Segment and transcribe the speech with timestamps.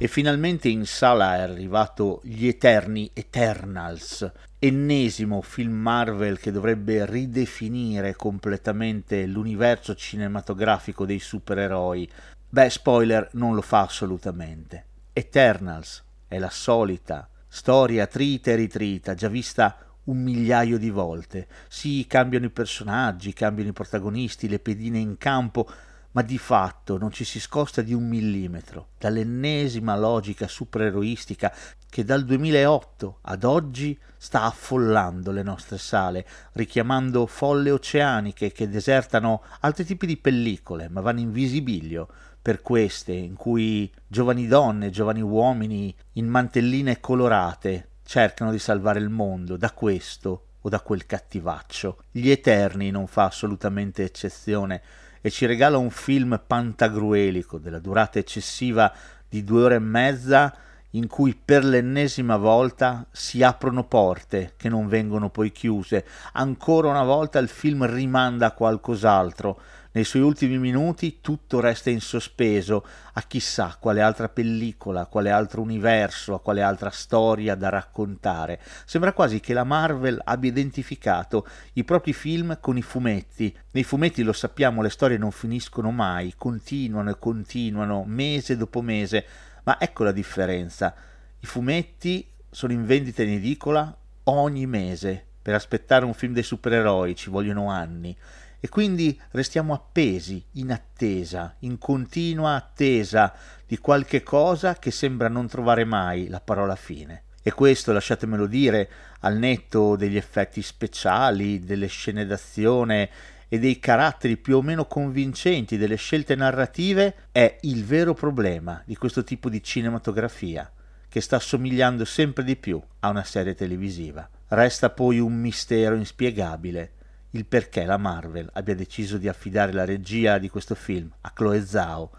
[0.00, 4.30] E finalmente in sala è arrivato Gli Eterni Eternals,
[4.60, 12.08] ennesimo film Marvel che dovrebbe ridefinire completamente l'universo cinematografico dei supereroi.
[12.48, 14.84] Beh, spoiler, non lo fa assolutamente.
[15.12, 21.48] Eternals è la solita storia trita e ritrita, già vista un migliaio di volte.
[21.66, 25.68] Sì, cambiano i personaggi, cambiano i protagonisti, le pedine in campo,
[26.18, 31.54] ma di fatto non ci si scosta di un millimetro dall'ennesima logica supereroistica
[31.88, 39.44] che dal 2008 ad oggi sta affollando le nostre sale, richiamando folle oceaniche che desertano
[39.60, 42.08] altri tipi di pellicole, ma vanno in visibilio
[42.42, 49.08] per queste in cui giovani donne, giovani uomini in mantelline colorate cercano di salvare il
[49.08, 52.02] mondo da questo o da quel cattivaccio.
[52.10, 54.82] Gli Eterni non fa assolutamente eccezione
[55.20, 58.92] e ci regala un film pantagruelico della durata eccessiva
[59.28, 60.54] di due ore e mezza
[60.92, 66.06] in cui per l'ennesima volta si aprono porte che non vengono poi chiuse.
[66.32, 69.60] Ancora una volta il film rimanda a qualcos'altro.
[69.98, 75.60] Nei suoi ultimi minuti tutto resta in sospeso a chissà quale altra pellicola, quale altro
[75.60, 78.60] universo, a quale altra storia da raccontare.
[78.84, 83.52] Sembra quasi che la Marvel abbia identificato i propri film con i fumetti.
[83.72, 89.26] Nei fumetti lo sappiamo, le storie non finiscono mai, continuano e continuano, mese dopo mese
[89.64, 90.94] ma ecco la differenza.
[91.40, 93.92] I fumetti sono in vendita in edicola
[94.22, 95.24] ogni mese.
[95.42, 98.16] Per aspettare un film dei supereroi ci vogliono anni.
[98.60, 103.32] E quindi restiamo appesi, in attesa, in continua attesa
[103.64, 107.22] di qualche cosa che sembra non trovare mai la parola fine.
[107.42, 108.90] E questo, lasciatemelo dire,
[109.20, 113.08] al netto degli effetti speciali, delle scene d'azione
[113.48, 118.96] e dei caratteri più o meno convincenti delle scelte narrative è il vero problema di
[118.96, 120.70] questo tipo di cinematografia,
[121.08, 124.28] che sta assomigliando sempre di più a una serie televisiva.
[124.48, 126.92] Resta poi un mistero inspiegabile
[127.30, 131.64] il perché la Marvel abbia deciso di affidare la regia di questo film a Chloe
[131.64, 132.10] Zhao,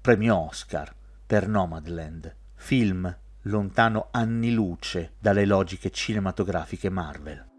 [0.00, 0.94] premio Oscar
[1.26, 7.57] per Nomadland, film lontano anni luce dalle logiche cinematografiche Marvel.